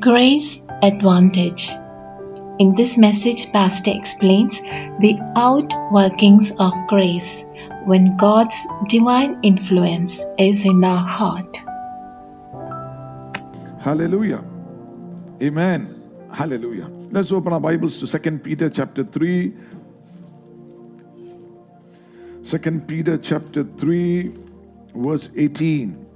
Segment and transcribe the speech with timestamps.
[0.00, 1.68] Grace Advantage.
[2.58, 4.58] In this message, Pastor explains
[5.00, 7.44] the outworkings of grace
[7.84, 11.58] when God's divine influence is in our heart.
[13.82, 14.42] Hallelujah.
[15.42, 16.02] Amen.
[16.32, 16.88] Hallelujah.
[17.10, 19.52] Let's open our Bibles to 2 Peter chapter 3.
[22.44, 24.32] 2 Peter chapter 3,
[24.94, 26.11] verse 18.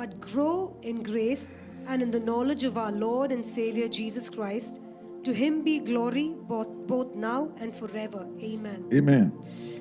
[0.00, 4.80] But grow in grace and in the knowledge of our Lord and Savior Jesus Christ.
[5.24, 8.26] To him be glory both, both now and forever.
[8.40, 8.88] Amen.
[8.94, 9.30] Amen.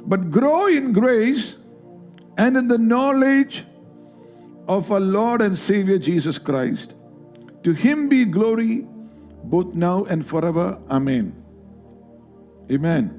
[0.06, 1.56] But grow in grace
[2.38, 3.64] and in the knowledge
[4.68, 6.96] of our Lord and Savior Jesus Christ.
[7.64, 8.86] To him be glory
[9.46, 10.82] both now and forever.
[10.92, 11.32] Amen.
[12.70, 13.16] Amen.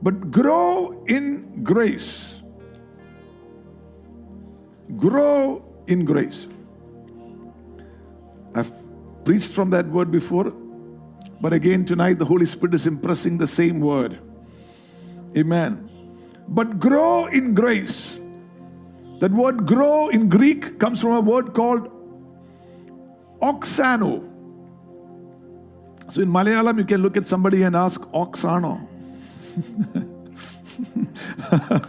[0.00, 2.35] But grow in grace.
[4.94, 6.46] Grow in grace.
[8.54, 8.72] I've
[9.24, 10.52] preached from that word before,
[11.40, 14.18] but again tonight the Holy Spirit is impressing the same word.
[15.36, 15.88] Amen.
[16.48, 18.18] But grow in grace.
[19.18, 21.90] That word grow in Greek comes from a word called
[23.40, 24.32] auxano.
[26.08, 28.86] So in Malayalam, you can look at somebody and ask oxano.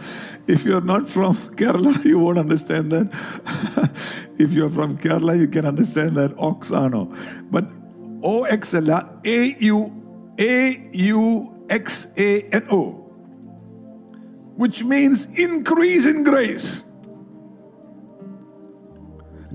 [0.48, 3.08] if you're not from Kerala, you won't understand that.
[4.38, 7.14] if you're from Kerala, you can understand that oxano.
[7.50, 7.70] But
[8.22, 8.90] O X L
[9.24, 12.92] A U A U X A N O,
[14.56, 16.82] which means increase in grace.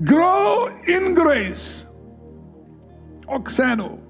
[0.04, 1.86] Grow in grace.
[3.26, 4.00] Auxano.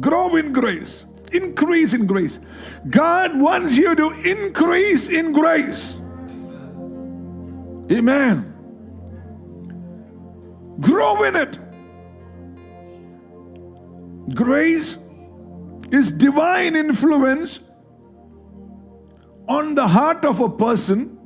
[0.00, 1.04] Grow in grace.
[1.32, 2.40] Increase in grace.
[2.90, 6.00] God wants you to increase in grace.
[7.90, 8.50] Amen.
[10.80, 11.58] Grow in it.
[14.34, 14.96] Grace
[15.90, 17.60] is divine influence
[19.48, 21.18] on the heart of a person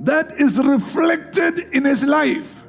[0.00, 2.64] that is reflected in his life.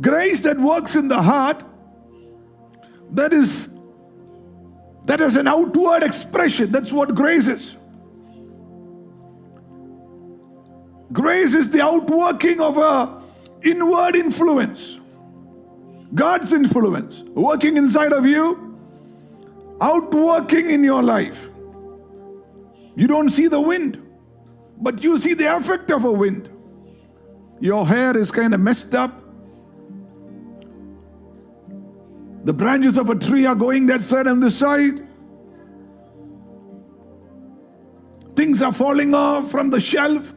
[0.00, 1.62] Grace that works in the heart
[3.12, 3.74] that is
[5.04, 6.70] that is an outward expression.
[6.70, 7.76] That's what grace is.
[11.12, 13.22] Grace is the outworking of a
[13.62, 14.98] inward influence.
[16.14, 18.78] God's influence working inside of you,
[19.80, 21.48] outworking in your life.
[22.96, 24.02] You don't see the wind,
[24.78, 26.48] but you see the effect of a wind.
[27.60, 29.12] Your hair is kind of messed up.
[32.44, 35.06] The branches of a tree are going that side and this side.
[38.36, 40.32] Things are falling off from the shelf.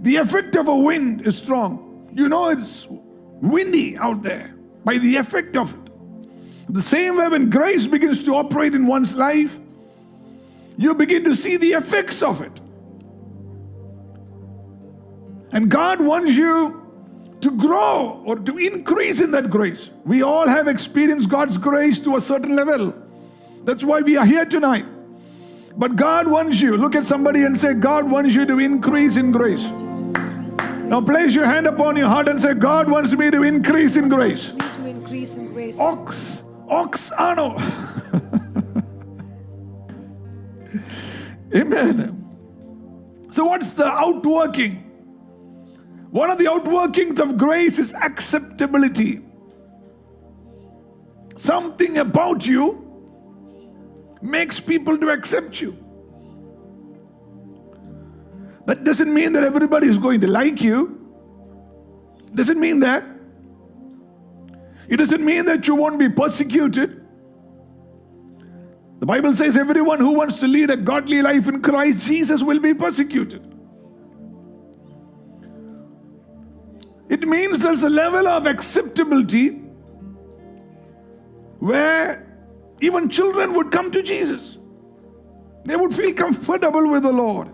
[0.00, 2.08] The effect of a wind is strong.
[2.12, 6.72] You know it's windy out there by the effect of it.
[6.72, 9.58] The same way when grace begins to operate in one's life,
[10.76, 12.60] you begin to see the effects of it.
[15.52, 16.80] And God wants you
[17.40, 19.90] to grow or to increase in that grace.
[20.04, 22.94] We all have experienced God's grace to a certain level.
[23.64, 24.88] That's why we are here tonight.
[25.76, 29.32] But God wants you, look at somebody and say, God wants you to increase in
[29.32, 29.68] grace.
[30.90, 34.08] Now place your hand upon your heart and say, God wants me to increase in
[34.08, 34.52] grace.
[34.54, 35.78] Me to increase in grace.
[35.78, 37.56] Ox, ox ano.
[41.54, 42.16] Amen.
[43.30, 44.78] So, what's the outworking?
[46.10, 49.20] One of the outworkings of grace is acceptability.
[51.36, 52.84] Something about you
[54.20, 55.76] makes people to accept you.
[58.66, 60.96] That doesn't mean that everybody is going to like you.
[62.34, 63.04] Doesn't mean that.
[64.88, 67.00] It doesn't mean that you won't be persecuted.
[68.98, 72.58] The Bible says everyone who wants to lead a godly life in Christ Jesus will
[72.58, 73.46] be persecuted.
[77.08, 79.48] It means there's a level of acceptability
[81.58, 82.26] where
[82.80, 84.58] even children would come to Jesus.
[85.64, 87.48] They would feel comfortable with the Lord.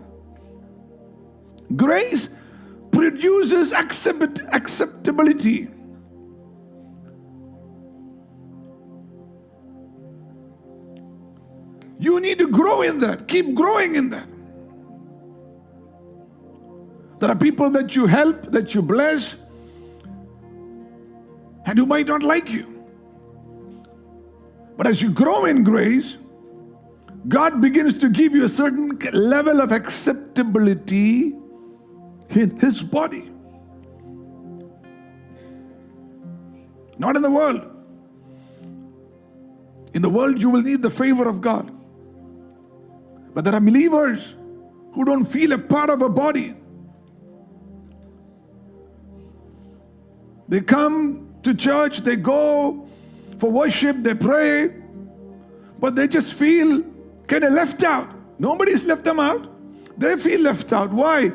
[1.75, 2.35] Grace
[2.91, 5.69] produces accept- acceptability.
[11.99, 13.27] You need to grow in that.
[13.27, 14.27] Keep growing in that.
[17.19, 19.37] There are people that you help, that you bless,
[21.65, 22.85] and who might not like you.
[24.77, 26.17] But as you grow in grace,
[27.27, 31.35] God begins to give you a certain level of acceptability
[32.29, 33.31] in His body.
[36.97, 37.61] Not in the world.
[39.93, 41.71] In the world, you will need the favor of God.
[43.33, 44.35] But there are believers
[44.93, 46.55] who don't feel a part of a body.
[50.47, 52.87] They come to church, they go
[53.39, 54.73] for worship, they pray,
[55.79, 56.83] but they just feel
[57.27, 58.09] kind of left out.
[58.39, 59.49] Nobody's left them out.
[59.99, 60.91] They feel left out.
[60.91, 61.31] Why?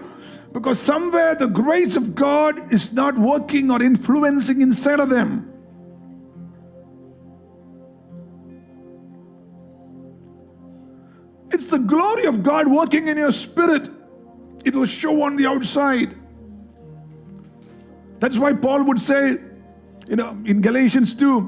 [0.53, 5.49] Because somewhere the grace of God is not working or influencing inside of them.
[11.51, 13.89] It's the glory of God working in your spirit.
[14.65, 16.15] It will show on the outside.
[18.19, 19.39] That's why Paul would say,
[20.07, 21.41] you know, in Galatians 2,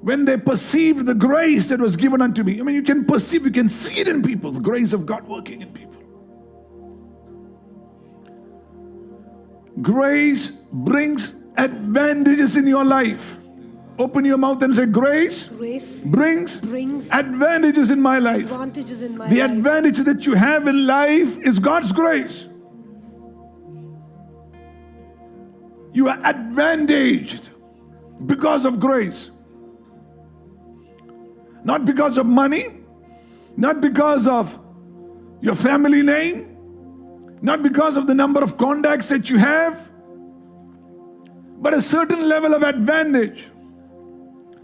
[0.00, 2.60] when they perceived the grace that was given unto me.
[2.60, 5.26] I mean, you can perceive, you can see it in people, the grace of God
[5.26, 5.93] working in people.
[9.82, 13.38] Grace brings advantages in your life.
[13.98, 18.50] Open your mouth and say, Grace Grace brings brings advantages in my life.
[18.50, 19.50] advantages in my The life.
[19.52, 22.48] advantage that you have in life is God's grace.
[25.92, 27.50] You are advantaged
[28.26, 29.30] because of grace.
[31.62, 32.66] Not because of money,
[33.56, 34.58] not because of
[35.40, 36.53] your family name,
[37.44, 39.90] not because of the number of contacts that you have,
[41.58, 43.50] but a certain level of advantage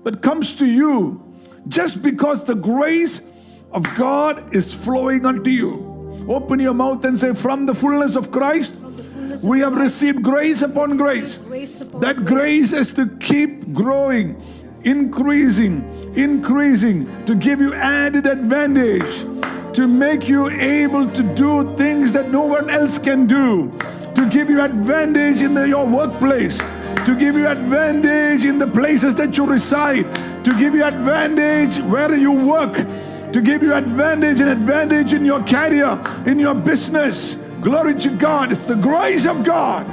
[0.05, 1.23] that comes to you
[1.69, 3.31] just because the grace
[3.73, 6.25] of God is flowing unto you.
[6.27, 9.83] Open your mouth and say, From the fullness of Christ, fullness we of have God,
[9.83, 11.37] received grace upon grace.
[11.37, 14.41] grace upon That grace is to keep growing,
[14.85, 15.85] increasing,
[16.17, 19.27] increasing, to give you added advantage,
[19.75, 23.71] to make you able to do things that no one else can do,
[24.15, 26.59] to give you advantage in the- your workplace,
[27.07, 30.07] to give you advantage in the places that you reside,
[30.45, 32.85] to give you advantage where you work,
[33.33, 37.37] to give you advantage and advantage in your career, in your business.
[37.61, 38.53] Glory to God.
[38.53, 39.87] It's the grace of God.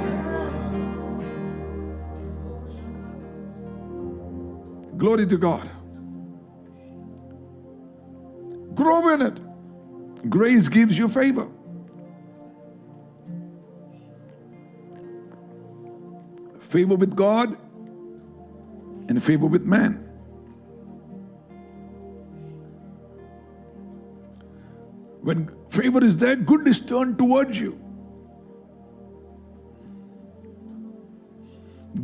[4.96, 5.68] Glory to God.
[8.74, 9.47] Grow in it.
[10.26, 11.48] Grace gives you favor.
[16.60, 17.56] Favor with God
[19.08, 20.04] and favor with man.
[25.22, 27.78] When favor is there, good is turned towards you.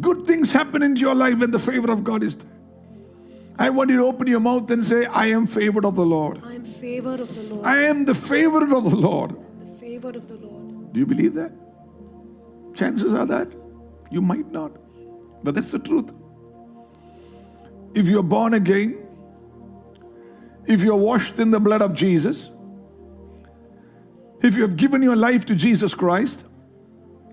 [0.00, 2.53] Good things happen into your life when the favor of God is there.
[3.58, 6.40] I want you to open your mouth and say, I am favored of the Lord.
[6.44, 7.64] I am favored of the Lord.
[7.64, 9.36] I am the favorite of the Lord.
[9.58, 10.92] the favored of the Lord.
[10.92, 11.52] Do you believe that?
[12.74, 13.48] Chances are that
[14.10, 14.72] you might not.
[15.44, 16.12] But that's the truth.
[17.94, 18.98] If you're born again,
[20.66, 22.50] if you're washed in the blood of Jesus,
[24.42, 26.46] if you have given your life to Jesus Christ,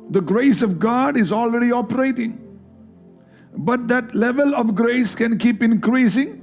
[0.10, 2.51] the grace of God is already operating.
[3.57, 6.43] But that level of grace can keep increasing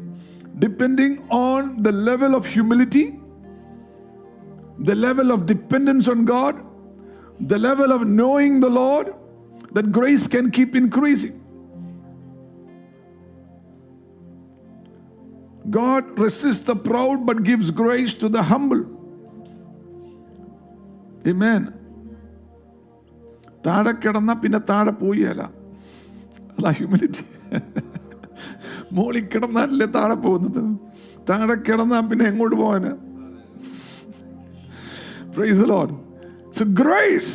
[0.59, 3.19] depending on the level of humility,
[4.79, 6.63] the level of dependence on God,
[7.39, 9.13] the level of knowing the Lord,
[9.73, 11.39] that grace can keep increasing.
[15.69, 18.83] God resists the proud but gives grace to the humble.
[21.27, 21.63] Amen.
[23.65, 25.43] താഴെ കിടന്ന പിന്നെ താഴെ പോയല്ല
[26.57, 27.23] അതാ humility
[28.97, 30.61] മോളിൽ കിടന്നല്ലേ താഴെ പോകുന്നത്
[31.29, 32.91] താഴെ കിടന്നാ പിന്നെ എങ്ങോട്ട് പോവാന്
[35.35, 35.91] Praise the Lord.
[36.51, 37.29] So grace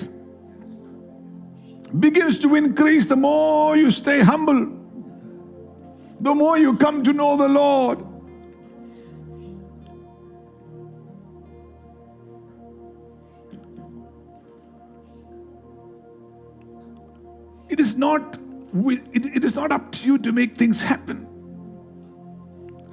[1.99, 4.61] begins to increase the more you stay humble,
[6.21, 7.99] the more you come to know the Lord.
[17.69, 18.39] It is not
[18.74, 21.28] wi- it- it is not up to you to make things happen.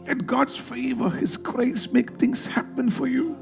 [0.07, 3.37] Let God's favor, His grace make things happen for you.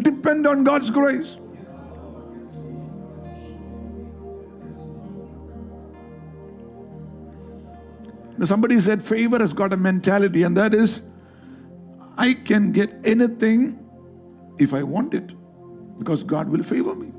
[0.00, 1.38] Depend on God's grace.
[8.38, 11.02] Now, somebody said favor has got a mentality, and that is
[12.18, 13.78] I can get anything
[14.58, 15.32] if I want it
[15.98, 17.12] because God will favor me.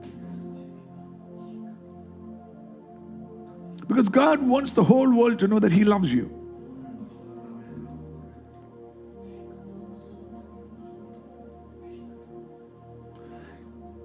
[3.88, 6.32] Because God wants the whole world to know that He loves you.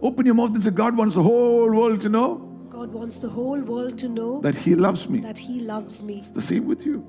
[0.02, 3.28] Open your mouth and say, God wants the whole world to know God wants the
[3.28, 5.20] whole world to know that He loves me.
[5.20, 6.18] that He loves me.
[6.18, 7.06] It's The same with you.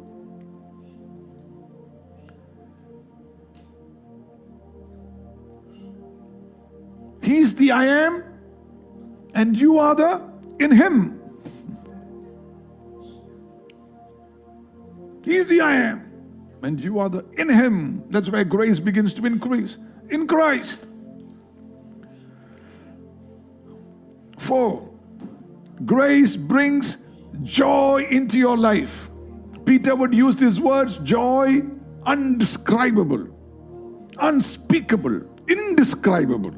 [7.24, 8.22] He's the I am,
[9.34, 11.21] and you are the in Him.
[15.32, 16.12] The I am,
[16.62, 18.04] and you are the in Him.
[18.10, 19.78] That's where grace begins to increase.
[20.10, 20.90] In Christ.
[24.38, 24.90] Four,
[25.86, 27.06] grace brings
[27.44, 29.10] joy into your life.
[29.66, 31.62] Peter would use these words joy,
[32.06, 33.28] undescribable,
[34.20, 36.56] unspeakable, indescribable.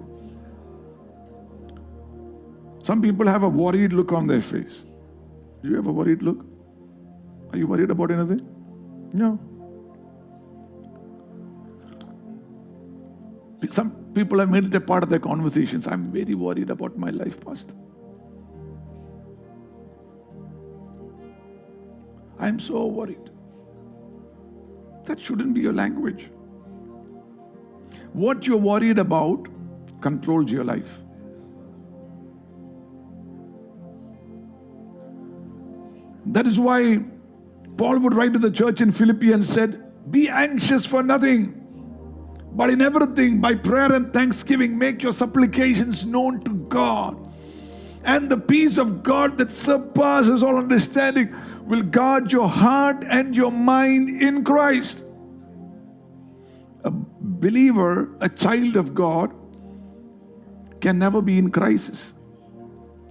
[2.81, 4.83] Some people have a worried look on their face.
[5.61, 6.43] Do you have a worried look?
[7.51, 8.52] Are you worried about anything?
[9.13, 9.39] No.
[13.69, 15.87] Some people have made it a part of their conversations.
[15.87, 17.75] I'm very worried about my life, Pastor.
[22.39, 23.29] I'm so worried.
[25.05, 26.29] That shouldn't be your language.
[28.11, 29.47] What you're worried about
[30.01, 31.01] controls your life.
[36.25, 37.03] That is why
[37.77, 41.59] Paul would write to the church in Philippi and said, Be anxious for nothing,
[42.51, 47.19] but in everything, by prayer and thanksgiving, make your supplications known to God.
[48.05, 51.33] And the peace of God that surpasses all understanding
[51.65, 55.03] will guard your heart and your mind in Christ.
[56.83, 59.33] A believer, a child of God,
[60.81, 62.13] can never be in crisis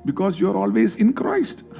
[0.04, 1.64] because you're always in Christ.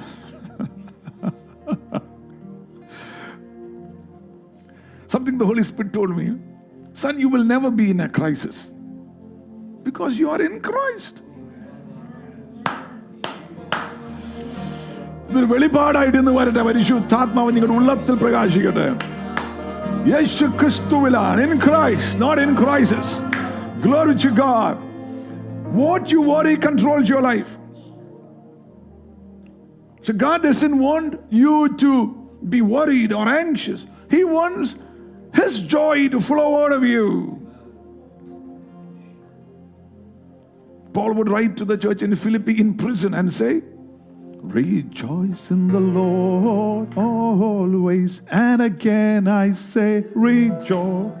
[5.12, 6.26] Something the Holy Spirit told me
[6.94, 8.56] Son, you will never be in a crisis
[9.88, 11.16] because you are in Christ.
[15.30, 18.86] ഇതൊരു വെളിപാടായിട്ട് ഇന്ന് വരട്ടെ പരിശുദ്ധാത്മാവ് നിങ്ങളുടെ ഉള്ളത്തിൽ പ്രകാശിക്കട്ടെ
[20.12, 23.12] യേശു ക്രിസ്തുവിലാണ് in Christ not in crisis
[23.86, 24.78] glory to God
[25.80, 27.52] what you worry controls your life
[30.04, 31.90] So God doesn't want you to
[32.48, 33.80] be worried or anxious.
[34.10, 34.68] He wants
[35.33, 37.39] his joy to flow out of you.
[40.93, 43.63] Paul would write to the church in Philippi in prison and say,
[44.37, 48.21] Rejoice in the Lord always.
[48.29, 51.11] And again I say, Rejoice.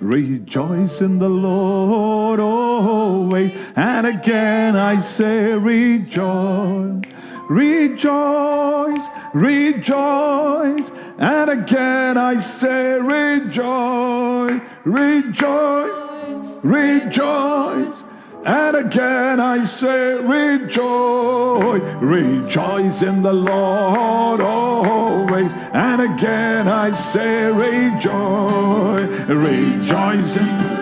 [0.00, 3.52] Rejoice in the Lord always.
[3.76, 7.04] And again I say, Rejoice.
[7.50, 18.04] Rejoice, rejoice, and again I say rejoice, rejoice, rejoice,
[18.42, 29.10] and again I say rejoice, rejoice in the Lord always, and again I say rejoice,
[29.28, 30.80] rejoice in the Lord.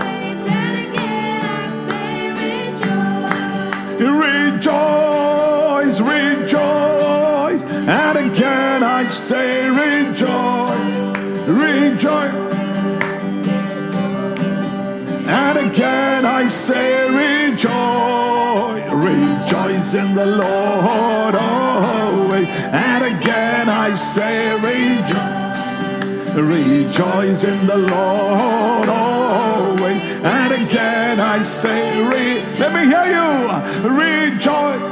[0.00, 0.86] I say
[2.72, 6.77] rejoice, rejoice, rejoice,
[15.78, 17.70] again I say rejoice,
[18.90, 30.02] rejoice in the Lord always, and again I say rejoice, rejoice in the Lord always,
[30.24, 33.28] and again I say re- let me hear you,
[33.88, 34.82] rejoice.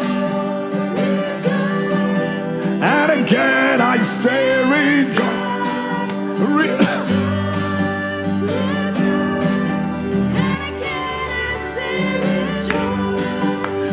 [2.81, 5.47] And again I say rejoice.
[6.49, 7.06] Re-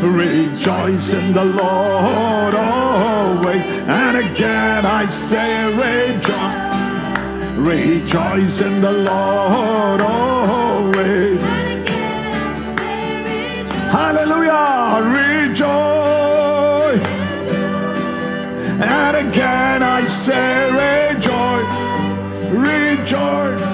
[0.10, 3.64] rejoice in the Lord always.
[3.88, 6.74] And again I say rejoice.
[7.58, 11.42] Rejoice in the Lord always.
[13.92, 15.02] Hallelujah.
[15.20, 17.08] Rejoice.
[18.82, 21.74] And again I say rejoice.
[22.52, 23.73] Rejoice.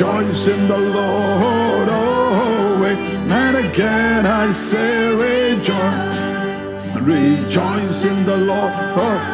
[0.00, 2.98] Rejoice in the Lord always.
[3.30, 6.16] And again I say rejoice.
[7.02, 8.72] Rejoice in the Lord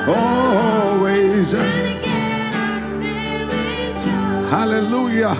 [0.09, 1.53] always.
[4.51, 5.37] Hallelujah.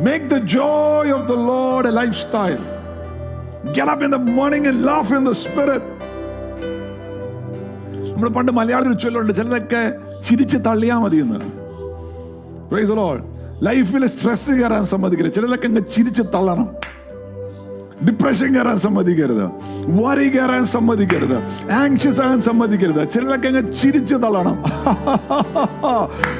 [0.00, 2.64] Make the joy of the Lord a lifestyle.
[3.74, 5.82] Get up in the morning and laugh in the spirit.
[8.12, 9.82] നമ്മൾ പണ്ട് മലയാളത്തിൽ ചൊല്ലുണ്ട് ചിലതൊക്കെ
[10.26, 11.38] ചിരിച്ച് തള്ളിയാ മതി എന്ന്
[13.63, 15.33] ലൈഫിൽ stress കയറാൻ സമ്മതിക്കരുത്.
[15.33, 16.69] ചിലതൊക്കെ അങ്ങ് ചിരിച്ച് തള്ളണം.
[18.05, 19.49] ഡിപ്രഷൻ കയറാൻ സമ്മതിക്കരുത്.
[19.87, 21.71] വറി കയറാൻ സമ്മതിക്കരുത്.
[21.71, 23.09] ആങ്ഷ്യസ് ആകാൻ സമ്മതിക്കരുത്.
[23.09, 24.63] ചിലതൊക്കെ അങ്ങ് ചിരിച്ച് തള്ളണം.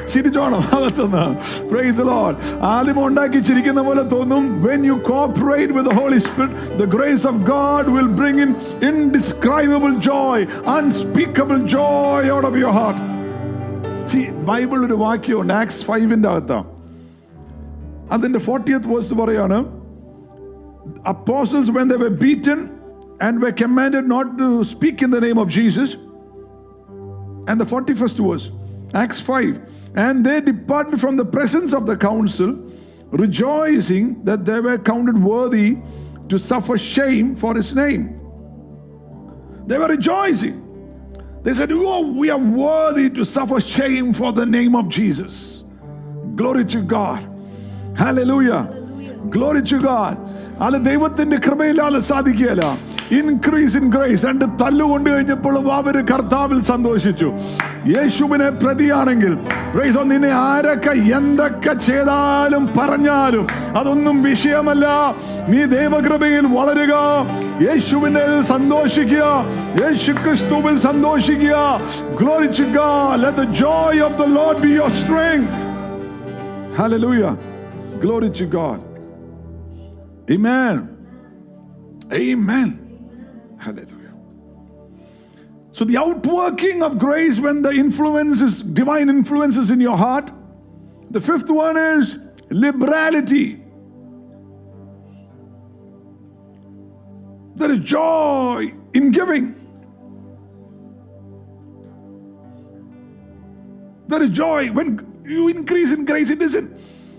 [0.08, 1.36] ചിരിച്ചോണം അകത്തുനിന്ന്.
[1.68, 4.62] പ്രൈസ് ലോൾ ആദ്യം ഉണ്ടാക്കി ചിരിക്കുന്ന പോലെ തോന്നും.
[4.62, 8.54] When you cooperate with holy spirit the grace of God will bring in
[8.88, 13.16] indescribable joy unspeakable joy out of your heart
[14.30, 15.52] bible ഒരു വാക്യമുണ്ട്.
[15.52, 16.75] ആക്സ് ഫൈവിന്റെ അകത്താണ്
[18.15, 19.59] അതിന്റെ ഫോർട്ടിയത്ത് വേഴ്സ് പറയാണ്
[21.11, 22.59] apostles when they were beaten
[23.19, 25.95] and were commanded not to speak in the name of Jesus.
[27.47, 28.51] And the 41st verse,
[28.93, 29.59] Acts 5.
[29.95, 32.57] And they departed from the presence of the council,
[33.11, 35.77] rejoicing that they were counted worthy
[36.29, 38.19] to suffer shame for his name.
[39.67, 40.57] They were rejoicing.
[41.43, 45.63] They said, Oh, we are worthy to suffer shame for the name of Jesus.
[46.35, 47.27] Glory to God.
[49.36, 50.16] Glory to God.
[50.60, 52.78] അത് ദൈവത്തിന്റെ കൃപയില്ലാതെ സാധിക്കുകയല്ല.
[53.10, 57.32] Increase in grace രണ്ട് തല്ലുകൊണ്ട് കഴിഞ്ഞപ്പോഴും അവർ കർത്താവിൽ സന്തോഷിച്ചു.
[57.86, 59.38] യേശുവിനെ പ്രതിയാണെങ്കിൽ
[60.02, 63.46] നിന്നെ ആരൊക്കെ എന്തൊക്കെ ചെയ്താലും പറഞ്ഞാലും
[63.78, 64.86] അതൊന്നും വിഷയമല്ല.
[65.48, 66.94] നീ ദൈവകൃപയിൽ വളരുക.
[67.68, 69.44] യേശുവിനെ സന്തോഷിക്കുക.
[69.82, 71.80] യേശു ക്രിസ്തുവിൽ സന്തോഷിക്കുക
[73.36, 75.54] the joy of the Lord be your strength.
[78.06, 78.84] Glory to God.
[80.30, 80.96] Amen.
[82.12, 83.58] Amen.
[83.58, 84.14] Hallelujah.
[85.72, 90.30] So the outworking of grace when the influence is divine influence is in your heart.
[91.10, 92.16] The fifth one is
[92.48, 93.60] liberality.
[97.56, 99.52] There is joy in giving.
[104.06, 106.30] There is joy when you increase in grace.
[106.30, 106.70] It isn't,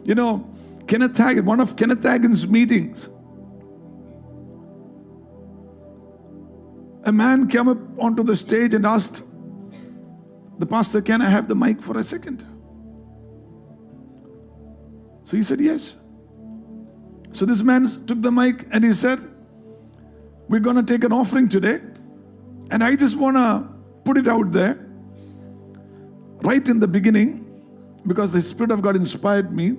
[0.06, 0.54] you know,
[0.88, 3.10] Kenneth Hagin, one of Kenneth Hagin's meetings.
[7.04, 9.24] A man came up onto the stage and asked
[10.60, 12.46] the pastor, Can I have the mic for a second?
[15.26, 15.96] So he said, Yes.
[17.32, 19.20] So this man took the mic and he said,
[20.50, 21.82] We're going to take an offering today.
[22.72, 23.68] And I just want to
[24.04, 24.88] put it out there
[26.42, 27.44] right in the beginning
[28.06, 29.78] because the Spirit of God inspired me.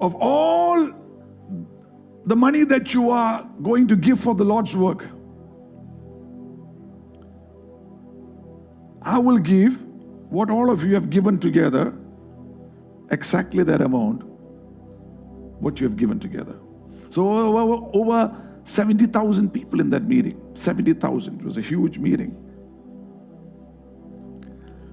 [0.00, 0.90] Of all
[2.26, 5.04] the money that you are going to give for the Lord's work,
[9.02, 9.82] I will give
[10.30, 11.94] what all of you have given together,
[13.10, 14.24] exactly that amount,
[15.60, 16.56] what you have given together.
[17.10, 20.40] So, over, over 70,000 people in that meeting.
[20.54, 21.40] 70,000.
[21.40, 22.40] It was a huge meeting.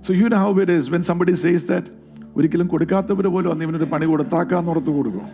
[0.01, 1.89] So, you know how it is when somebody says that,
[2.38, 5.26] ഒരിക്കലും കൊടുക്കാത്തവർ പോലും അന്ന് ഇവനൊരു പണി കൊടുത്താക്കാന്ന് ഓർത്ത് കൊടുക്കും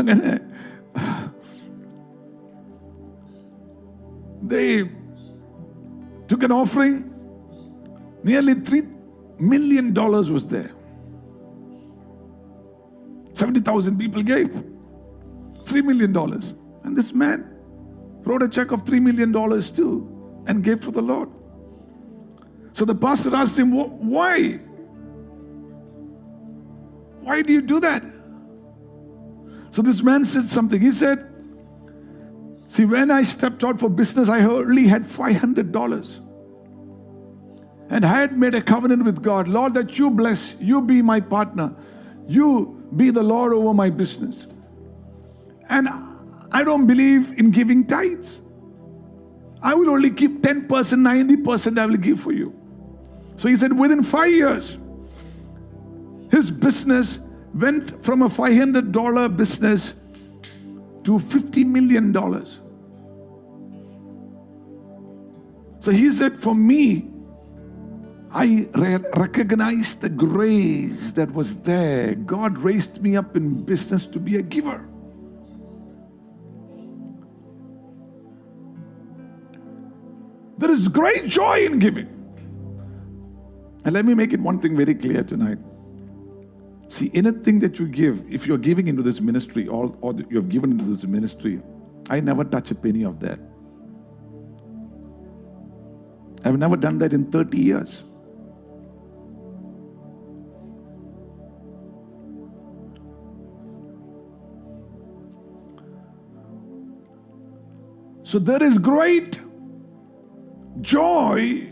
[0.00, 0.32] അങ്ങനെ
[4.52, 4.88] they
[6.28, 7.12] took an offering.
[8.22, 8.84] Nearly three
[9.38, 10.72] million dollars was there.
[13.34, 14.48] 70,000 people gave.
[14.48, 16.16] $3 million.
[16.84, 17.44] And this man
[18.22, 19.30] wrote a check of $3 million
[19.78, 20.09] too
[20.47, 21.29] and gave for the Lord.
[22.73, 24.59] So the pastor asked him, Why?
[27.21, 28.03] Why do you do that?
[29.71, 30.81] So this man said something.
[30.81, 31.27] He said,
[32.67, 36.19] See, when I stepped out for business, I only had $500.
[37.89, 41.19] And I had made a covenant with God Lord, that you bless, you be my
[41.19, 41.75] partner,
[42.27, 44.47] you be the Lord over my business.
[45.69, 45.89] And
[46.51, 48.41] I don't believe in giving tithes.
[49.61, 52.53] I will only keep 10%, 90% I will give for you.
[53.35, 54.77] So he said, within five years,
[56.31, 57.19] his business
[57.53, 59.93] went from a $500 business
[61.03, 62.13] to $50 million.
[65.81, 67.09] So he said, For me,
[68.31, 72.15] I re- recognized the grace that was there.
[72.15, 74.87] God raised me up in business to be a giver.
[80.61, 82.07] There is great joy in giving.
[83.83, 85.57] And let me make it one thing very clear tonight.
[86.87, 90.49] See, anything that you give, if you're giving into this ministry or, or you have
[90.49, 91.63] given into this ministry,
[92.11, 93.39] I never touch a penny of that.
[96.45, 98.03] I've never done that in 30 years.
[108.21, 109.41] So there is great
[110.79, 111.67] joy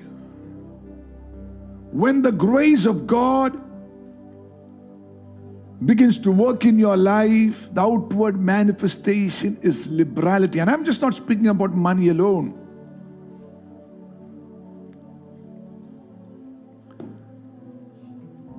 [1.92, 3.60] when the grace of God
[5.86, 10.60] begins to work in your life, the outward manifestation is liberality.
[10.60, 12.54] And I'm just not speaking about money alone.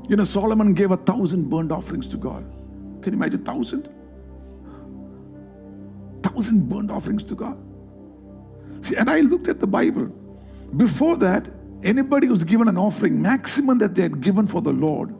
[0.08, 2.42] You know, Solomon gave a thousand burnt offerings to God.
[3.02, 3.88] Can you imagine thousand?
[6.22, 7.56] Thousand burnt offerings to God.
[8.80, 10.10] See, and I looked at the Bible.
[10.76, 11.48] Before that,
[11.82, 15.14] anybody who's given an offering, maximum that they had given for the Lord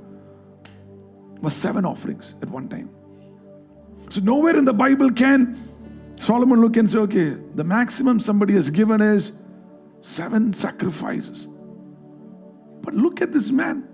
[1.41, 2.91] was seven offerings at one time.
[4.09, 5.57] So nowhere in the Bible can
[6.11, 9.33] Solomon look and say, okay, the maximum somebody has given is
[10.03, 11.49] seven sacrifices.
[12.83, 13.89] But look at this man.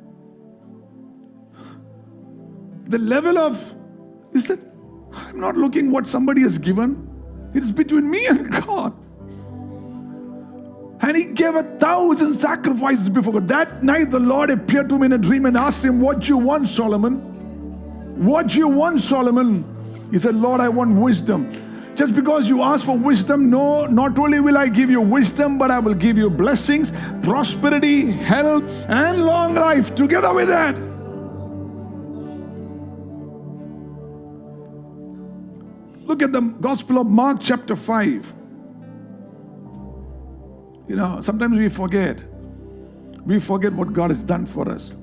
[2.84, 3.74] The level of,
[4.32, 4.58] he said,
[5.12, 7.08] I'm not looking what somebody has given.
[7.54, 8.92] It's between me and God.
[11.00, 13.48] And he gave a thousand sacrifices before God.
[13.48, 16.28] That night, the Lord appeared to him in a dream and asked him, What do
[16.28, 17.16] you want, Solomon?
[18.24, 19.64] What do you want, Solomon?
[20.10, 21.50] He said, Lord, I want wisdom.
[21.94, 25.70] Just because you ask for wisdom, no, not only will I give you wisdom, but
[25.70, 30.76] I will give you blessings, prosperity, health, and long life together with that.
[36.06, 38.34] Look at the Gospel of Mark, chapter 5.
[40.88, 42.20] You know, sometimes we forget.
[43.24, 44.94] We forget what God has done for us.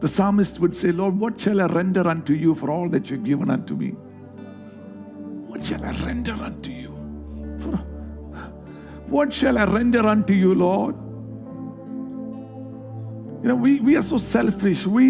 [0.00, 3.24] The psalmist would say, Lord, what shall I render unto you for all that you've
[3.24, 3.90] given unto me?
[5.48, 6.88] What shall I render unto you?
[7.60, 7.76] For,
[9.08, 10.96] what shall I render unto you, Lord?
[13.42, 14.86] You know, we, we are so selfish.
[14.86, 15.06] We,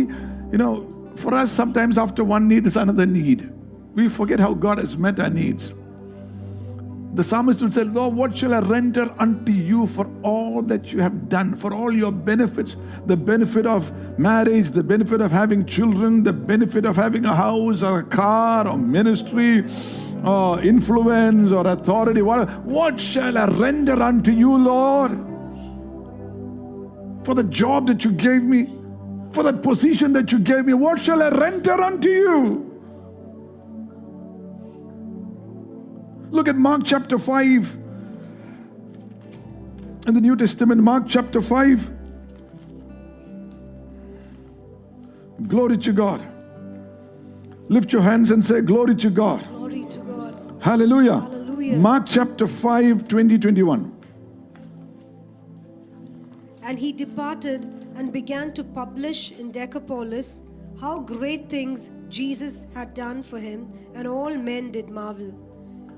[0.52, 3.50] you know, for us, sometimes after one need is another need.
[3.94, 5.74] We forget how God has met our needs.
[7.14, 11.01] The psalmist would say, Lord, what shall I render unto you for all that you
[11.01, 12.75] have done, for all your benefits?
[13.05, 17.83] The benefit of marriage, the benefit of having children, the benefit of having a house
[17.83, 19.64] or a car or ministry
[20.25, 22.22] or influence or authority.
[22.22, 25.12] What, what shall I render unto you, Lord?
[27.27, 28.75] For the job that you gave me,
[29.33, 32.71] for that position that you gave me, what shall I render unto you?
[36.33, 37.77] Look at Mark chapter 5
[40.07, 41.92] in the New Testament, Mark chapter 5.
[45.47, 46.27] Glory to God.
[47.68, 49.47] Lift your hands and say, Glory to God.
[49.49, 50.62] Glory to God.
[50.62, 51.21] Hallelujah.
[51.21, 51.77] Hallelujah.
[51.77, 53.95] Mark chapter 5, 20, 21.
[56.62, 57.64] And he departed
[57.95, 60.45] and began to publish in Decapolis
[60.81, 65.52] how great things Jesus had done for him, and all men did marvel.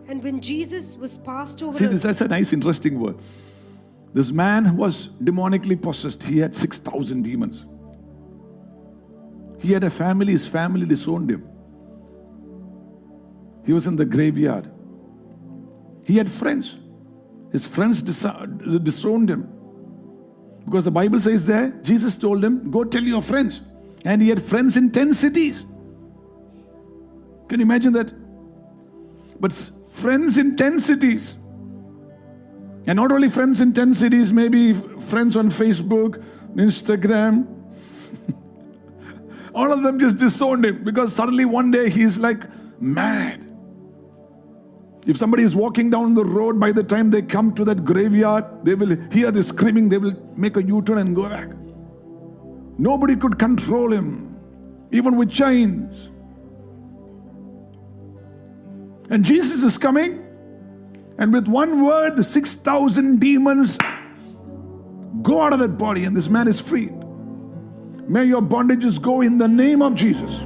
[0.08, 3.16] And when Jesus was passed over, See, this, that's a nice, interesting word.
[4.12, 6.22] This man was demonically possessed.
[6.22, 7.66] He had 6,000 demons.
[9.60, 11.48] He had a family, his family disowned him.
[13.64, 14.70] He was in the graveyard.
[16.06, 16.76] He had friends.
[17.50, 19.48] His friends disowned him.
[20.64, 23.62] Because the Bible says there, Jesus told him, Go tell your friends.
[24.04, 25.64] And he had friends in 10 cities.
[27.48, 28.12] Can you imagine that?
[29.40, 29.52] But
[29.94, 31.36] friends in 10 cities.
[32.86, 36.22] And not only friends in 10 cities, maybe friends on Facebook,
[36.54, 37.46] Instagram.
[39.54, 42.42] All of them just disowned him because suddenly one day he's like
[42.80, 43.50] mad.
[45.06, 48.64] If somebody is walking down the road, by the time they come to that graveyard,
[48.64, 51.50] they will hear the screaming, they will make a U turn and go back.
[52.78, 54.36] Nobody could control him,
[54.90, 56.10] even with chains.
[59.10, 60.24] And Jesus is coming,
[61.18, 63.78] and with one word, the 6,000 demons
[65.22, 66.92] go out of that body, and this man is freed.
[68.08, 70.40] May your bondages go in the name of Jesus.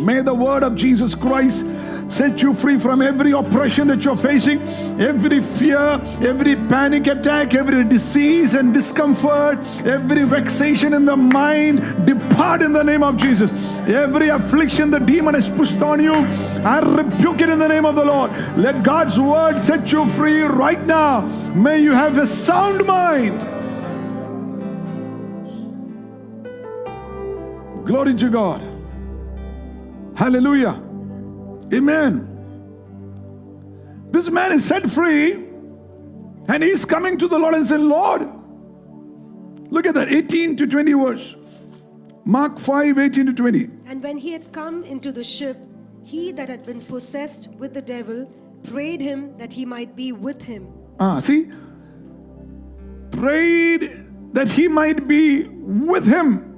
[0.00, 1.66] May the word of Jesus Christ
[2.10, 4.60] set you free from every oppression that you're facing,
[5.00, 5.78] every fear,
[6.20, 11.80] every panic attack, every disease and discomfort, every vexation in the mind.
[12.06, 13.50] Depart in the name of Jesus.
[13.88, 16.14] Every affliction the demon has pushed on you,
[16.64, 18.30] I rebuke it in the name of the Lord.
[18.56, 21.20] Let God's word set you free right now.
[21.54, 23.38] May you have a sound mind.
[27.84, 28.62] Glory to God.
[30.16, 30.80] Hallelujah.
[31.72, 32.30] Amen.
[34.10, 35.32] This man is set free
[36.48, 38.22] and he's coming to the Lord and saying, Lord,
[39.70, 41.36] look at that 18 to 20 verse.
[42.24, 43.68] Mark 5 18 to 20.
[43.86, 45.58] and when he had come into the ship,
[46.04, 48.30] he that had been possessed with the devil
[48.64, 50.72] prayed him that he might be with him.
[51.00, 51.50] Ah, see?
[53.10, 53.90] Prayed
[54.32, 56.50] that he might be with him.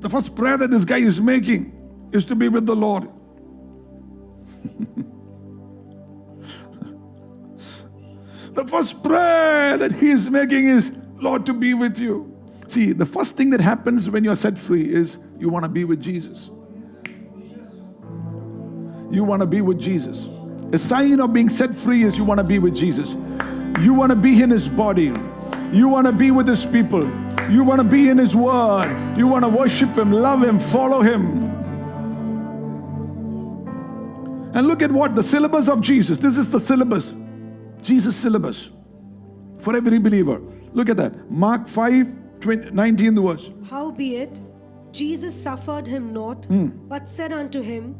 [0.00, 1.72] The first prayer that this guy is making
[2.12, 3.04] is to be with the Lord.
[8.52, 12.36] the first prayer that he is making is, Lord, to be with you.
[12.66, 15.68] See, the first thing that happens when you are set free is you want to
[15.68, 16.50] be with Jesus.
[19.10, 20.28] You want to be with Jesus.
[20.72, 23.14] A sign of being set free is you want to be with Jesus.
[23.80, 25.12] You want to be in his body.
[25.72, 27.02] You want to be with his people.
[27.50, 28.88] You want to be in his word.
[29.16, 31.48] You want to worship him, love him, follow him.
[34.54, 36.18] And look at what the syllabus of Jesus.
[36.18, 37.14] This is the syllabus.
[37.82, 38.70] Jesus syllabus
[39.60, 40.40] for every believer.
[40.72, 41.30] Look at that.
[41.30, 43.50] Mark 5 20, 19 the verse.
[43.68, 44.40] Howbeit,
[44.92, 46.68] Jesus suffered him not, Hmm.
[46.88, 47.94] but said unto him,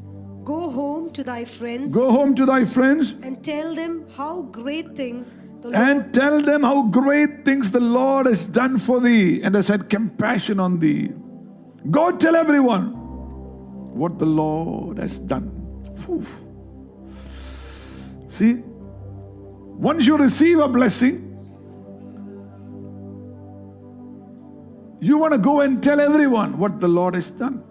[0.44, 4.96] Go home to thy friends Go home to thy friends and tell them how great
[4.96, 9.42] things the Lord and tell them how great things the Lord has done for thee
[9.42, 11.11] and has had compassion on thee.
[11.90, 12.94] Go tell everyone
[13.94, 15.50] what the Lord has done.
[15.96, 16.24] Phew.
[18.29, 21.26] See, once you receive a blessing,
[25.00, 27.64] you want to go and tell everyone what the Lord has done.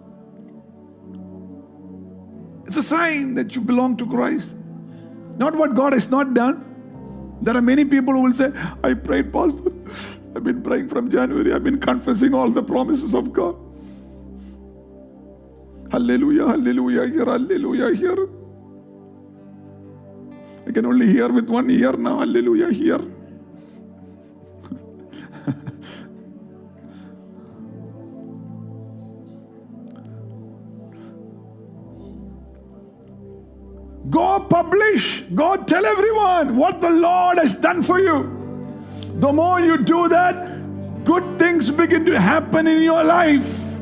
[2.70, 4.56] It's a sign that you belong to Christ.
[5.38, 7.38] Not what God has not done.
[7.42, 8.52] There are many people who will say,
[8.84, 9.72] I prayed, Pastor.
[10.36, 11.52] I've been praying from January.
[11.52, 13.56] I've been confessing all the promises of God.
[15.90, 18.28] Hallelujah, hallelujah, here, hallelujah, here.
[20.64, 23.00] I can only hear with one ear now, hallelujah, here.
[34.10, 38.24] Go publish, go tell everyone what the Lord has done for you.
[39.20, 43.76] The more you do that, good things begin to happen in your life.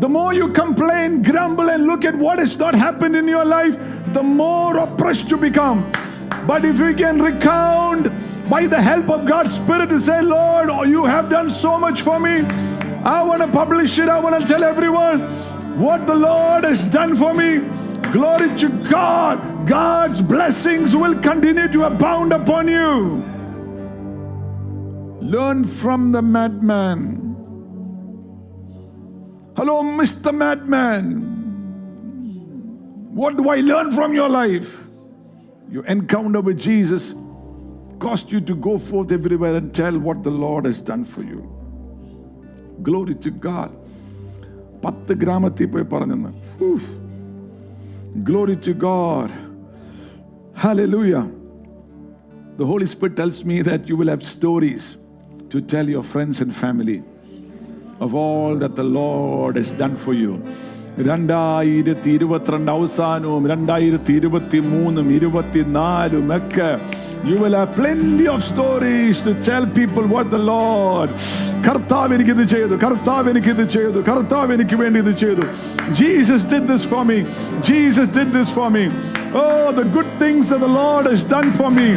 [0.00, 3.78] The more you complain, grumble, and look at what has not happened in your life,
[4.12, 5.88] the more oppressed you become.
[6.44, 8.08] But if you can recount
[8.50, 12.18] by the help of God's Spirit to say, Lord, you have done so much for
[12.18, 12.40] me.
[13.04, 14.08] I want to publish it.
[14.08, 15.20] I want to tell everyone
[15.78, 17.60] what the Lord has done for me.
[18.15, 19.67] Glory to God.
[19.67, 23.23] God's blessings will continue to abound upon you.
[25.21, 27.01] Learn from the madman.
[29.55, 30.33] Hello, Mr.
[30.33, 31.05] Madman.
[33.13, 34.85] What do I learn from your life?
[35.69, 37.13] Your encounter with Jesus
[37.99, 41.41] caused you to go forth everywhere and tell what the Lord has done for you.
[42.81, 43.71] Glory to God.
[44.83, 46.31] പത്ത് ഗ്രാമത്തിൽ പോയി പറഞ്ഞെന്ന്
[48.23, 49.29] Glory to God.
[50.55, 51.23] Hallelujah.
[52.57, 54.97] The Holy Spirit tells me that you will have stories
[55.49, 57.03] to tell your friends and family
[57.99, 60.33] of all that the Lord has done for you.
[61.09, 66.69] രണ്ടായിരത്തി ഇരുപത്തിരണ്ട് അവസാനവും രണ്ടായിരത്തി ഇരുപത്തി മൂന്നും ഇരുപത്തിനാലും ഒക്കെ
[67.23, 71.09] You will have plenty of stories to tell people what the Lord
[71.67, 75.45] കർത്താവ് എനിക്ക് ഇത് ചെയ്തു കർത്താവ് എനിക്ക് ഇത് ചെയ്തു കർത്താവ് എനിക്ക് വേണ്ടി ഇത് ചെയ്തു
[76.01, 77.17] Jesus did this for me
[77.69, 78.83] Jesus did this for me
[79.41, 81.89] Oh the good things that the Lord has done for me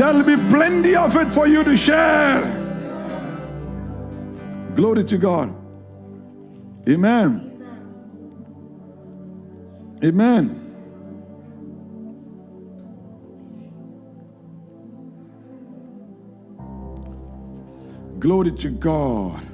[0.00, 2.42] there will be plenty of it for you to share
[4.80, 5.48] Glory to God
[6.96, 7.30] Amen
[10.04, 10.65] Amen.
[18.27, 19.47] Glory to God.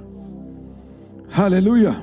[1.31, 1.93] Hallelujah.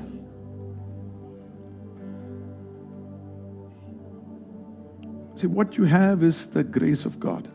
[5.35, 7.51] See, what you have is the grace of God.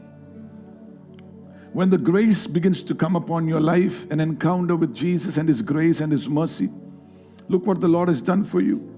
[1.71, 5.62] When the grace begins to come upon your life, an encounter with Jesus and His
[5.62, 6.69] grace and His mercy,
[7.47, 8.93] look what the Lord has done for you.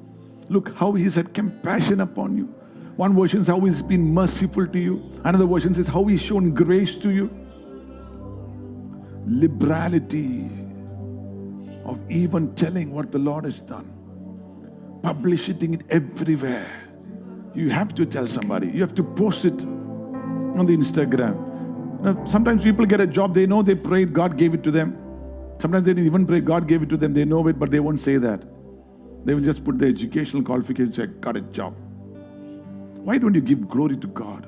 [0.50, 2.46] Look how He's had compassion upon you.
[2.96, 6.56] One version is how He's been merciful to you, another version says how He's shown
[6.56, 7.30] grace to you.
[9.30, 10.50] Liberality
[11.84, 13.92] of even telling what the Lord has done,
[15.04, 16.66] publishing it everywhere.
[17.54, 22.02] You have to tell somebody, you have to post it on the Instagram.
[22.02, 24.98] Now, sometimes people get a job, they know they prayed, God gave it to them.
[25.60, 27.80] Sometimes they didn't even pray, God gave it to them, they know it, but they
[27.82, 28.44] won't say that.
[29.26, 31.76] They will just put their educational qualification, say, got a job.
[33.04, 34.48] Why don't you give glory to God?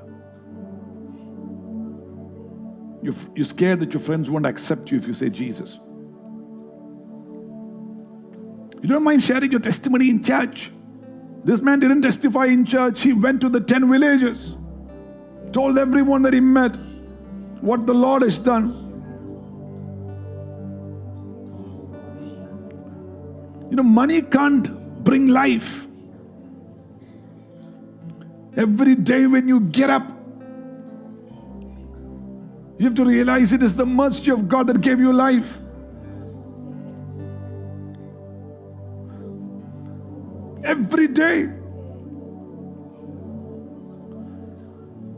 [3.01, 5.79] You're, you're scared that your friends won't accept you if you say Jesus.
[8.81, 10.71] You don't mind sharing your testimony in church.
[11.43, 14.55] This man didn't testify in church, he went to the 10 villages.
[15.51, 16.75] told everyone that he met
[17.61, 18.67] what the Lord has done.
[23.69, 25.87] You know, money can't bring life.
[28.55, 30.18] Every day when you get up,
[32.79, 35.57] you have to realize it is the mercy of God that gave you life.
[40.63, 41.51] Every day.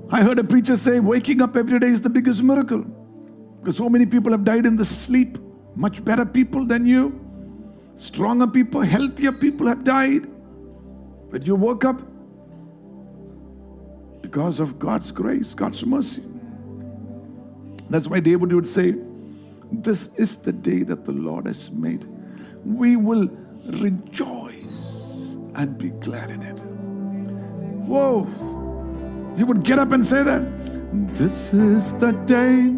[0.09, 2.83] I heard a preacher say, waking up every day is the biggest miracle.
[3.59, 5.37] Because so many people have died in the sleep.
[5.75, 7.23] Much better people than you.
[7.97, 10.25] Stronger people, healthier people have died.
[11.29, 12.01] But you woke up
[14.23, 16.23] because of God's grace, God's mercy.
[17.91, 18.95] That's why David would say,
[19.71, 22.05] This is the day that the Lord has made.
[22.63, 23.27] We will
[23.65, 26.59] rejoice and be glad in it.
[27.85, 28.23] Whoa.
[29.37, 30.41] He would get up and say that.
[31.13, 32.77] This is the day,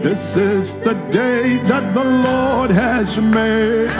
[0.00, 3.90] this is the day that the Lord has made.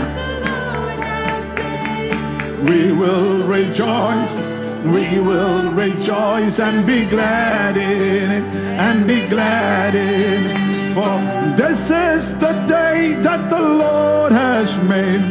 [2.68, 4.50] We will rejoice,
[4.84, 8.44] we will rejoice and be glad in it,
[8.78, 10.94] and be glad in it.
[10.94, 11.18] For
[11.56, 15.24] this is the day that the Lord has made.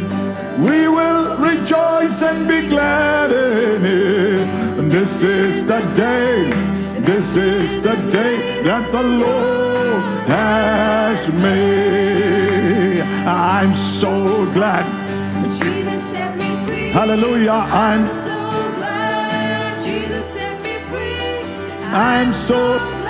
[0.58, 4.90] We will rejoice and be glad in it.
[4.90, 6.50] This is the day,
[7.00, 13.00] this is the day that the Lord has made.
[13.26, 14.84] I'm so glad.
[15.44, 16.90] Jesus set me free.
[16.90, 17.52] Hallelujah.
[17.52, 18.43] I'm so
[21.96, 23.03] I'm so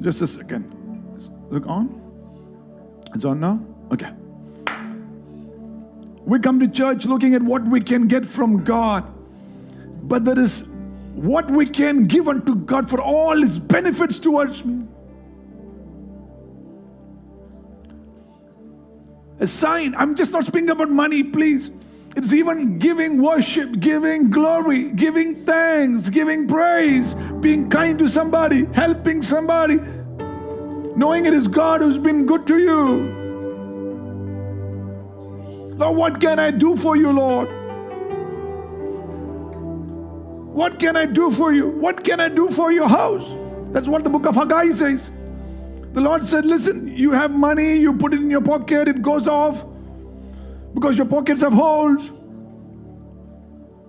[0.00, 0.72] Just a second.
[1.50, 2.02] Look on.
[3.14, 3.64] It's on now?
[3.92, 4.10] Okay.
[6.24, 9.04] We come to church looking at what we can get from God,
[10.02, 10.66] but there is
[11.14, 14.86] what we can give unto God for all His benefits towards me.
[19.38, 21.70] A sign, I'm just not speaking about money, please.
[22.16, 27.14] It's even giving worship, giving glory, giving thanks, giving praise,
[27.46, 29.76] being kind to somebody, helping somebody,
[30.96, 32.80] knowing it is God who's been good to you.
[35.82, 37.48] Lord, what can I do for you, Lord?
[40.62, 41.68] What can I do for you?
[41.68, 43.32] What can I do for your house?
[43.72, 45.12] That's what the book of Haggai says.
[45.92, 49.28] The Lord said, Listen, you have money, you put it in your pocket, it goes
[49.28, 49.64] off
[50.74, 52.08] because your pockets have holes.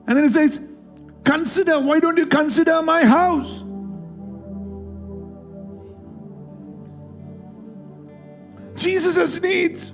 [0.06, 0.62] And then it says,
[1.28, 3.66] Consider, why don't you consider my house?
[8.76, 9.92] Jesus has needs.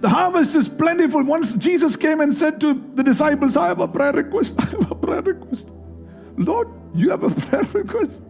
[0.00, 1.24] The harvest is plentiful.
[1.24, 4.56] Once Jesus came and said to the disciples, I have a prayer request.
[4.60, 5.72] I have a prayer request.
[6.36, 8.22] Lord, you have a prayer request.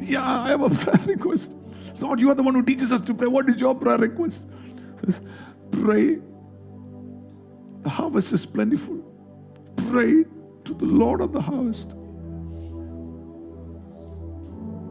[0.00, 1.56] Yeah, I have a prayer request.
[2.00, 3.28] Lord, you are the one who teaches us to pray.
[3.28, 4.48] What is your prayer request?
[5.04, 5.20] Says,
[5.70, 6.18] Pray.
[7.82, 9.13] The harvest is plentiful.
[9.94, 10.24] Pray
[10.64, 11.90] to the Lord of the harvest.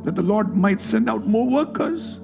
[0.05, 2.21] That the Lord might send out more workers.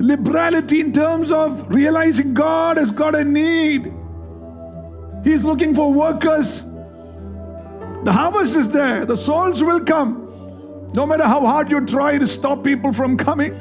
[0.00, 3.94] liberality in terms of realizing God has got a need.
[5.22, 6.64] He's looking for workers.
[8.02, 10.90] The harvest is there, the souls will come.
[10.96, 13.54] No matter how hard you try to stop people from coming,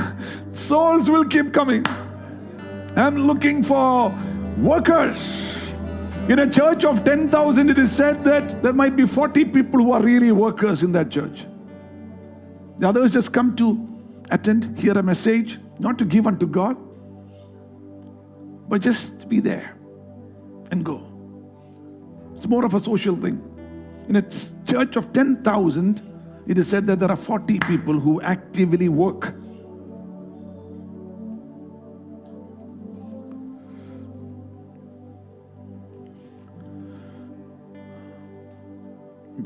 [0.52, 1.86] souls will keep coming.
[2.96, 4.12] I'm looking for
[4.58, 5.72] workers.
[6.28, 9.92] In a church of 10,000, it is said that there might be 40 people who
[9.92, 11.46] are really workers in that church.
[12.78, 13.88] The others just come to
[14.30, 16.76] attend, hear a message, not to give unto God,
[18.68, 19.74] but just be there
[20.70, 21.02] and go.
[22.34, 23.42] It's more of a social thing.
[24.08, 26.02] In a church of 10,000,
[26.46, 29.34] it is said that there are 40 people who actively work.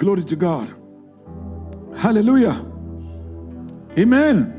[0.03, 0.75] Glory to God.
[1.97, 2.61] Hallelujah.
[3.97, 4.59] Amen.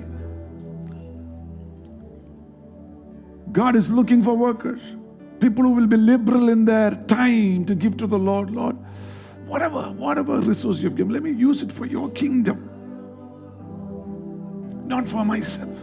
[3.52, 4.96] God is looking for workers,
[5.42, 8.52] people who will be liberal in their time to give to the Lord.
[8.52, 8.78] Lord,
[9.46, 12.70] whatever, whatever resource you've given, let me use it for your kingdom,
[14.88, 15.78] not for myself.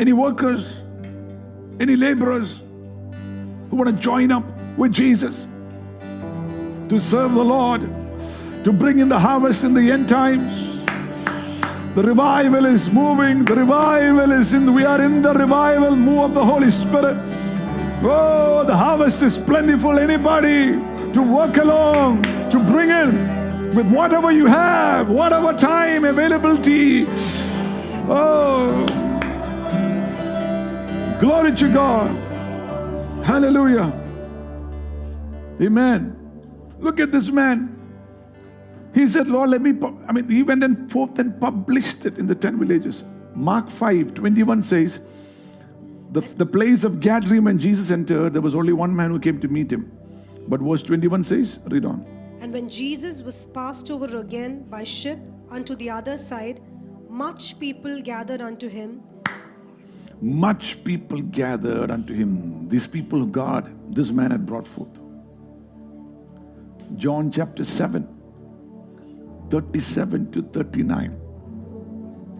[0.00, 0.82] Any workers,
[1.78, 2.65] any laborers
[3.70, 4.44] who want to join up
[4.76, 5.46] with Jesus
[6.88, 7.80] to serve the Lord,
[8.64, 10.84] to bring in the harvest in the end times.
[11.94, 13.44] The revival is moving.
[13.44, 14.74] The revival is in.
[14.74, 17.16] We are in the revival move of the Holy Spirit.
[18.02, 19.98] Oh, the harvest is plentiful.
[19.98, 20.72] Anybody
[21.12, 27.06] to work along, to bring in with whatever you have, whatever time availability.
[28.08, 28.86] Oh,
[31.18, 32.25] glory to God.
[33.26, 33.92] Hallelujah.
[35.60, 36.16] Amen.
[36.78, 37.72] Look at this man.
[38.94, 39.72] He said, Lord, let me.
[40.08, 43.04] I mean, he went and forth and published it in the 10 villages.
[43.34, 45.00] Mark 5 21 says,
[46.12, 49.40] the, the place of gathering when Jesus entered, there was only one man who came
[49.40, 49.90] to meet him.
[50.48, 52.06] But verse 21 says, read on.
[52.40, 55.18] And when Jesus was passed over again by ship
[55.50, 56.60] unto the other side,
[57.08, 59.02] much people gathered unto him,
[60.20, 62.68] Much people gathered unto him.
[62.68, 64.98] These people of God, this man had brought forth.
[66.96, 68.06] John chapter 7,
[69.50, 71.20] 37 to 39.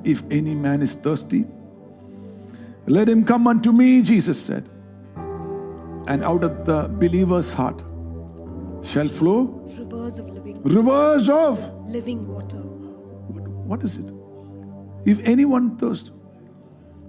[0.05, 1.45] If any man is thirsty,
[2.87, 4.69] let him come unto me, Jesus said.
[6.09, 7.83] And out of the believer's heart
[8.85, 11.59] shall flow rivers of living, rivers of
[11.89, 12.59] living water.
[12.59, 14.13] what, what is it?
[15.05, 16.13] If anyone thirst,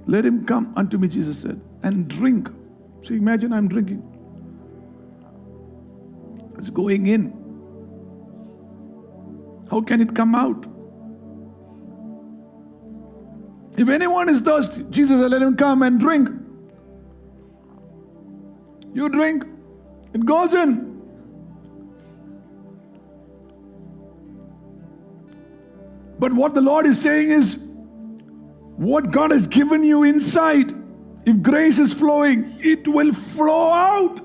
[0.08, 2.50] let him come unto me, Jesus said, and drink.
[3.02, 4.02] So imagine I'm drinking.
[6.58, 7.34] It's going in.
[9.70, 10.66] How can it come out?
[13.78, 16.30] If anyone is thirsty, Jesus said, let him come and drink.
[18.94, 19.46] You drink,
[20.14, 20.88] it goes in.
[26.18, 27.67] But what the Lord is saying is,
[28.78, 30.72] what God has given you inside,
[31.26, 34.22] if grace is flowing, it will flow out.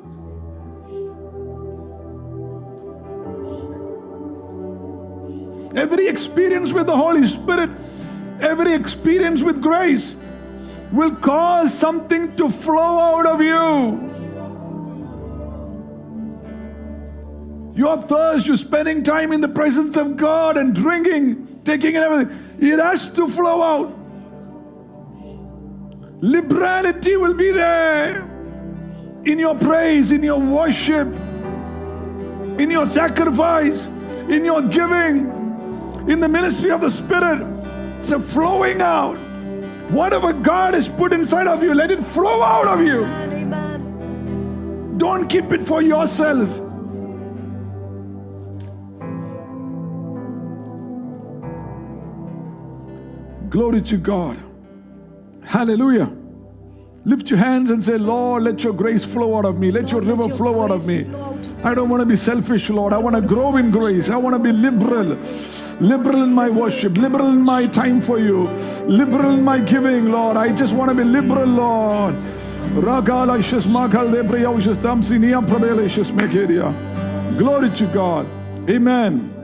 [5.74, 7.70] Every experience with the Holy Spirit,
[8.42, 10.16] every experience with grace
[10.92, 14.10] will cause something to flow out of you.
[17.74, 22.78] Your thirst, you're spending time in the presence of God and drinking, taking everything, it
[22.78, 24.01] has to flow out.
[26.22, 28.20] Liberality will be there
[29.24, 31.08] in your praise, in your worship,
[32.60, 33.86] in your sacrifice,
[34.28, 35.30] in your giving.
[36.08, 37.44] In the ministry of the Spirit,
[37.98, 39.16] it's a flowing out.
[39.90, 43.04] Whatever God has put inside of you, let it flow out of you.
[44.98, 46.60] Don't keep it for yourself.
[53.50, 54.38] Glory to God.
[55.52, 56.10] Hallelujah.
[57.04, 59.70] Lift your hands and say, Lord, let your grace flow out of me.
[59.70, 61.04] Let your Lord, let river your flow out of me.
[61.04, 62.94] flow out of I don't want to be selfish, Lord.
[62.94, 64.08] I want to grow in grace.
[64.08, 65.18] I want to be liberal.
[65.78, 68.48] Liberal in my worship, liberal in my time for you,
[68.86, 70.38] liberal in my giving, Lord.
[70.38, 72.14] I just want to be liberal, Lord.
[72.74, 76.72] Ragala ishas makal debriya ishas damsi niyam prabela ishas mekeria.
[77.36, 78.26] Glory to God.
[78.70, 79.34] Amen.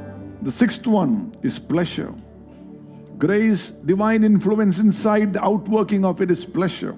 [0.41, 2.15] The sixth one is pleasure.
[3.19, 6.97] Grace, divine influence inside, the outworking of it is pleasure.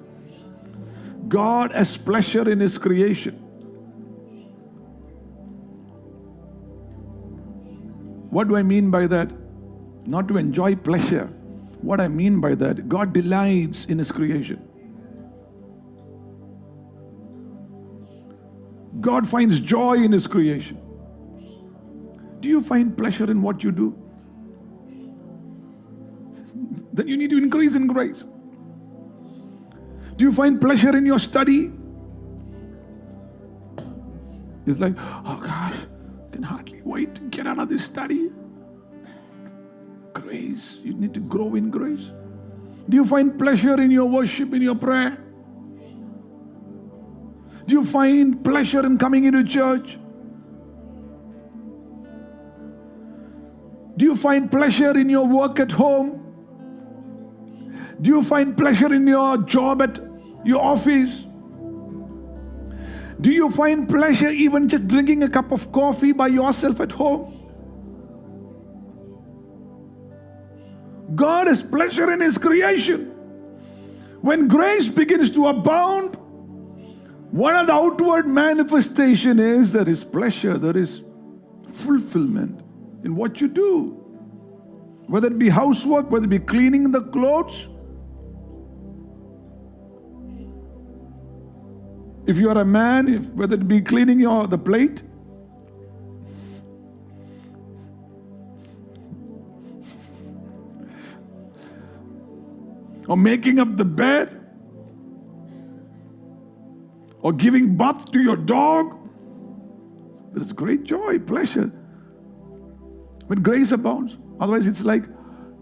[1.29, 3.35] God has pleasure in His creation.
[8.31, 9.33] What do I mean by that?
[10.07, 11.27] Not to enjoy pleasure.
[11.81, 14.63] What I mean by that, God delights in His creation.
[19.01, 20.79] God finds joy in His creation.
[22.41, 23.97] Do you find pleasure in what you do?
[27.01, 28.25] Then you need to increase in grace.
[30.17, 31.73] Do you find pleasure in your study?
[34.67, 38.31] It's like, oh God, I can hardly wait to get out of this study.
[40.13, 42.11] Grace, you need to grow in grace.
[42.89, 45.17] Do you find pleasure in your worship, in your prayer?
[47.67, 49.97] Do you find pleasure in coming into church?
[53.97, 56.30] Do you find pleasure in your work at home?
[58.01, 59.99] Do you find pleasure in your job at
[60.45, 61.27] your office?
[63.21, 67.37] Do you find pleasure even just drinking a cup of coffee by yourself at home?
[71.15, 73.07] God has pleasure in His creation.
[74.23, 76.17] When grace begins to abound,
[77.31, 81.05] one of the outward manifestation is there is pleasure, there is
[81.69, 82.61] fulfillment
[83.05, 83.91] in what you do.
[85.07, 87.69] Whether it be housework, whether it be cleaning the clothes,
[92.27, 95.03] If you are a man, if, whether it be cleaning your the plate,
[103.09, 104.29] or making up the bed,
[107.23, 108.97] or giving bath to your dog,
[110.33, 111.73] there is great joy, pleasure.
[113.27, 115.05] When grace abounds, otherwise it's like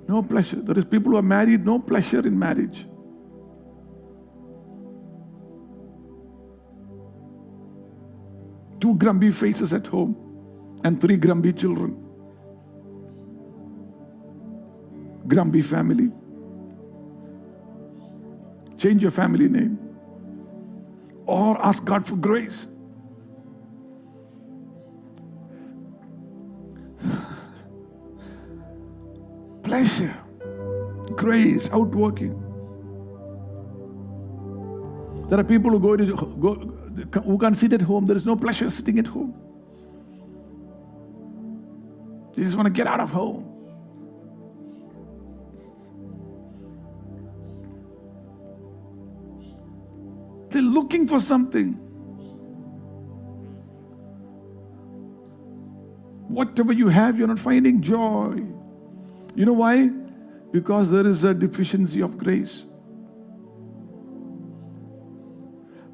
[0.08, 0.56] no pleasure.
[0.56, 2.86] There is people who are married, no pleasure in marriage.
[8.80, 10.16] Two grumpy faces at home
[10.84, 12.04] and three grumpy children.
[15.26, 16.10] Grumpy family.
[18.78, 19.78] Change your family name.
[21.26, 22.68] Or ask God for grace.
[29.62, 30.16] Pleasure,
[31.16, 32.44] grace, outworking.
[35.28, 36.06] There are people who go to
[36.40, 36.54] go,
[37.24, 38.06] who can't sit at home.
[38.06, 39.34] There is no pleasure sitting at home.
[42.34, 43.44] They just want to get out of home.
[50.50, 51.74] They're looking for something.
[56.28, 58.42] Whatever you have, you're not finding joy.
[59.34, 59.88] You know why?
[60.52, 62.64] Because there is a deficiency of grace.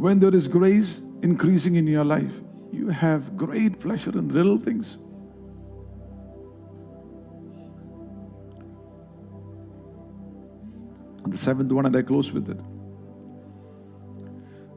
[0.04, 2.38] When there is grace increasing in your life,
[2.70, 4.98] you have great pleasure in little things.
[11.24, 12.60] And the seventh one, and I close with it.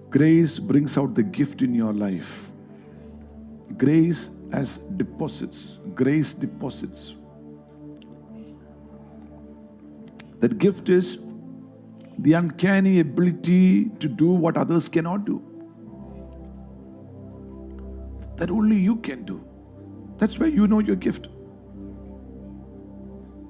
[0.10, 2.50] Grace brings out the gift in your life.
[3.76, 5.80] Grace as deposits.
[5.94, 7.16] Grace deposits.
[10.40, 11.18] That gift is
[12.20, 15.41] the uncanny ability to do what others cannot do.
[18.38, 19.43] That only you can do.
[20.18, 21.28] That's where you know your gift.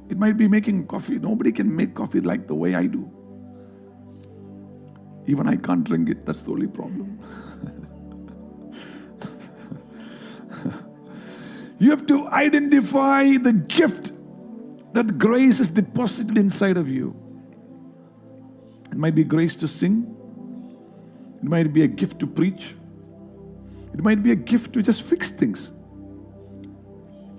[0.10, 1.20] It might be making coffee.
[1.20, 3.12] Nobody can make coffee like the way I do.
[5.26, 6.26] Even I can't drink it.
[6.26, 7.20] That's the only problem.
[11.80, 14.14] you have to identify the gift
[14.94, 17.14] that grace is deposited inside of you.
[18.98, 20.12] It might be grace to sing.
[21.38, 22.74] It might be a gift to preach.
[23.94, 25.72] It might be a gift to just fix things.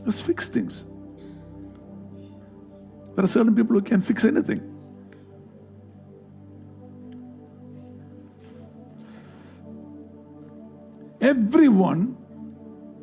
[0.04, 0.86] Just fix things.
[3.16, 4.60] There are certain people who can fix anything.
[11.20, 12.16] Everyone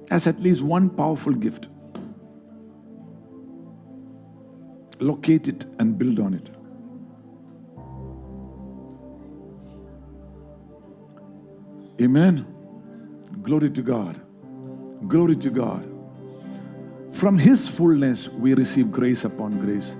[0.10, 1.68] has at least one powerful gift.
[5.01, 6.55] Locate it and build on it.
[12.02, 12.46] Amen.
[13.41, 14.20] Glory to God.
[15.08, 15.91] Glory to God.
[17.12, 19.96] From His fullness, we receive grace upon grace.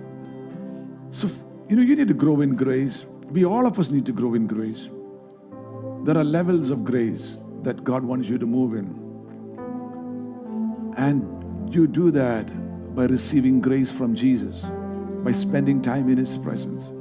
[1.12, 1.30] So,
[1.70, 3.06] you know, you need to grow in grace.
[3.30, 4.90] We, all of us, need to grow in grace.
[6.04, 9.06] There are levels of grace that God wants you to move in.
[10.98, 12.46] And you do that
[12.94, 14.66] by receiving grace from Jesus,
[15.24, 16.92] by spending time in His presence.